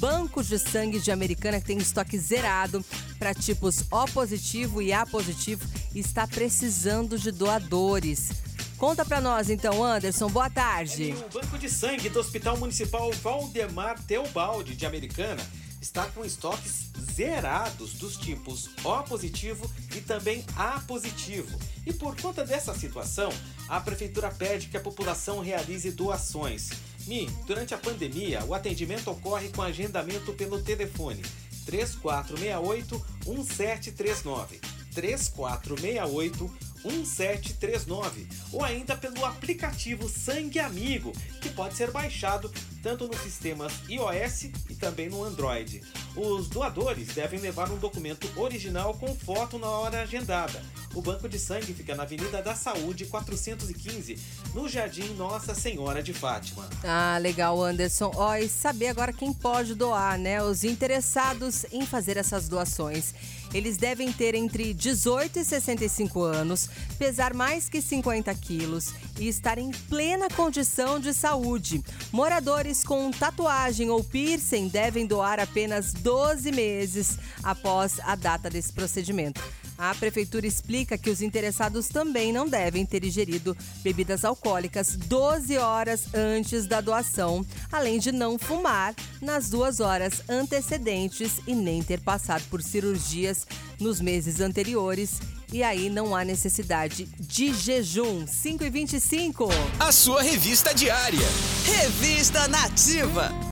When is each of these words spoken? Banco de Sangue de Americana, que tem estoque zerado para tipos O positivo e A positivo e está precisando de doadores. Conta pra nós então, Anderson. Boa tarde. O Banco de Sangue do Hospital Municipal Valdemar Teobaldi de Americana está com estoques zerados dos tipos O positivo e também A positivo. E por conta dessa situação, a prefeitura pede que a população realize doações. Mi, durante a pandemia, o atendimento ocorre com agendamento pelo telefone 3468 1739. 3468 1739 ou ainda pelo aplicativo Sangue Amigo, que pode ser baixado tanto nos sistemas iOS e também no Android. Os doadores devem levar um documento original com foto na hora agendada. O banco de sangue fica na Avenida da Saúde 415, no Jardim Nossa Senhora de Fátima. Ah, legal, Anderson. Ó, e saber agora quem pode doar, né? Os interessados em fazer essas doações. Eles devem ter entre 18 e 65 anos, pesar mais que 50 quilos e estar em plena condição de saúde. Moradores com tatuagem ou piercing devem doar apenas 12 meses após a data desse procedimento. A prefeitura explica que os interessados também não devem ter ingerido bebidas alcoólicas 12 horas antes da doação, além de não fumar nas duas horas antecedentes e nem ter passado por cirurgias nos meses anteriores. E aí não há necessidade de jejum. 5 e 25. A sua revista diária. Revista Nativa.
Banco 0.00 0.42
de 0.42 0.58
Sangue 0.58 0.98
de 0.98 1.12
Americana, 1.12 1.60
que 1.60 1.66
tem 1.66 1.76
estoque 1.76 2.16
zerado 2.18 2.82
para 3.18 3.34
tipos 3.34 3.84
O 3.90 4.06
positivo 4.06 4.80
e 4.80 4.94
A 4.94 5.04
positivo 5.04 5.62
e 5.94 6.00
está 6.00 6.26
precisando 6.26 7.18
de 7.18 7.30
doadores. 7.30 8.30
Conta 8.78 9.04
pra 9.04 9.20
nós 9.20 9.50
então, 9.50 9.84
Anderson. 9.84 10.30
Boa 10.30 10.48
tarde. 10.48 11.14
O 11.28 11.38
Banco 11.38 11.58
de 11.58 11.68
Sangue 11.68 12.08
do 12.08 12.18
Hospital 12.18 12.56
Municipal 12.56 13.12
Valdemar 13.12 14.02
Teobaldi 14.04 14.74
de 14.74 14.86
Americana 14.86 15.46
está 15.82 16.06
com 16.06 16.24
estoques 16.24 16.90
zerados 17.14 17.92
dos 17.92 18.16
tipos 18.16 18.70
O 18.82 19.02
positivo 19.02 19.70
e 19.94 20.00
também 20.00 20.42
A 20.56 20.80
positivo. 20.80 21.58
E 21.86 21.92
por 21.92 22.18
conta 22.18 22.42
dessa 22.42 22.74
situação, 22.74 23.30
a 23.68 23.78
prefeitura 23.78 24.30
pede 24.30 24.68
que 24.68 24.78
a 24.78 24.80
população 24.80 25.40
realize 25.40 25.90
doações. 25.90 26.70
Mi, 27.06 27.26
durante 27.46 27.74
a 27.74 27.78
pandemia, 27.78 28.44
o 28.44 28.54
atendimento 28.54 29.10
ocorre 29.10 29.48
com 29.48 29.62
agendamento 29.62 30.32
pelo 30.32 30.62
telefone 30.62 31.22
3468 31.64 33.06
1739. 33.26 34.60
3468 34.92 36.70
1739 36.84 38.26
ou 38.52 38.64
ainda 38.64 38.96
pelo 38.96 39.24
aplicativo 39.24 40.08
Sangue 40.08 40.58
Amigo, 40.58 41.12
que 41.40 41.50
pode 41.50 41.76
ser 41.76 41.90
baixado 41.90 42.50
tanto 42.82 43.06
nos 43.06 43.20
sistemas 43.20 43.72
iOS 43.88 44.44
e 44.68 44.74
também 44.74 45.08
no 45.08 45.22
Android. 45.22 45.82
Os 46.16 46.48
doadores 46.48 47.08
devem 47.08 47.38
levar 47.38 47.70
um 47.70 47.76
documento 47.76 48.28
original 48.38 48.94
com 48.94 49.14
foto 49.14 49.58
na 49.58 49.68
hora 49.68 50.02
agendada. 50.02 50.62
O 50.92 51.00
banco 51.00 51.28
de 51.28 51.38
sangue 51.38 51.72
fica 51.72 51.94
na 51.94 52.02
Avenida 52.02 52.42
da 52.42 52.56
Saúde 52.56 53.06
415, 53.06 54.18
no 54.52 54.68
Jardim 54.68 55.14
Nossa 55.14 55.54
Senhora 55.54 56.02
de 56.02 56.12
Fátima. 56.12 56.68
Ah, 56.82 57.16
legal, 57.18 57.62
Anderson. 57.62 58.10
Ó, 58.16 58.34
e 58.34 58.48
saber 58.48 58.88
agora 58.88 59.12
quem 59.12 59.32
pode 59.32 59.76
doar, 59.76 60.18
né? 60.18 60.42
Os 60.42 60.64
interessados 60.64 61.64
em 61.70 61.86
fazer 61.86 62.16
essas 62.16 62.48
doações. 62.48 63.14
Eles 63.54 63.76
devem 63.76 64.12
ter 64.12 64.34
entre 64.34 64.74
18 64.74 65.38
e 65.38 65.44
65 65.44 66.22
anos, 66.22 66.68
pesar 66.98 67.34
mais 67.34 67.68
que 67.68 67.80
50 67.80 68.32
quilos 68.34 68.92
e 69.18 69.28
estar 69.28 69.58
em 69.58 69.70
plena 69.88 70.28
condição 70.28 70.98
de 70.98 71.14
saúde. 71.14 71.84
Moradores 72.12 72.82
com 72.82 73.10
tatuagem 73.10 73.90
ou 73.90 74.02
piercing 74.02 74.68
devem 74.68 75.06
doar 75.06 75.38
apenas 75.38 75.92
12 75.92 76.50
meses 76.52 77.16
após 77.42 78.00
a 78.04 78.14
data 78.14 78.48
desse 78.48 78.72
procedimento. 78.72 79.40
A 79.80 79.94
prefeitura 79.94 80.46
explica 80.46 80.98
que 80.98 81.08
os 81.08 81.22
interessados 81.22 81.88
também 81.88 82.34
não 82.34 82.46
devem 82.46 82.84
ter 82.84 83.02
ingerido 83.02 83.56
bebidas 83.82 84.26
alcoólicas 84.26 84.94
12 84.94 85.56
horas 85.56 86.04
antes 86.12 86.66
da 86.66 86.82
doação, 86.82 87.42
além 87.72 87.98
de 87.98 88.12
não 88.12 88.38
fumar 88.38 88.94
nas 89.22 89.48
duas 89.48 89.80
horas 89.80 90.22
antecedentes 90.28 91.40
e 91.46 91.54
nem 91.54 91.82
ter 91.82 91.98
passado 91.98 92.44
por 92.50 92.62
cirurgias 92.62 93.46
nos 93.80 94.02
meses 94.02 94.42
anteriores. 94.42 95.18
E 95.50 95.62
aí 95.62 95.88
não 95.88 96.14
há 96.14 96.26
necessidade 96.26 97.06
de 97.18 97.54
jejum. 97.54 98.26
5 98.26 98.62
e 98.62 98.68
25. 98.68 99.48
A 99.78 99.90
sua 99.90 100.20
revista 100.20 100.74
diária. 100.74 101.26
Revista 101.64 102.46
Nativa. 102.48 103.32